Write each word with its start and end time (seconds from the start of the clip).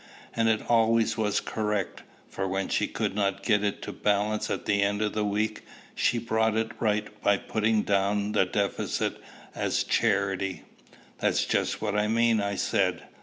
And 0.35 0.49
it 0.49 0.63
always 0.67 1.15
was 1.15 1.39
correct; 1.39 2.01
for 2.27 2.47
when 2.47 2.69
she 2.69 2.87
could 2.87 3.13
not 3.13 3.43
get 3.43 3.63
it 3.63 3.83
to 3.83 3.91
balance 3.91 4.49
at 4.49 4.65
the 4.65 4.81
end 4.81 4.99
of 5.03 5.13
the 5.13 5.23
week, 5.23 5.61
she 5.93 6.17
brought 6.17 6.57
it 6.57 6.71
right 6.79 7.21
by 7.21 7.37
putting 7.37 7.83
down 7.83 8.31
the 8.31 8.47
deficit 8.47 9.21
as 9.53 9.83
charity." 9.83 10.63
"That's 11.19 11.45
just 11.45 11.83
what 11.83 11.95
I 11.95 12.07
mean," 12.07 12.41
I 12.41 12.55
said. 12.55 13.03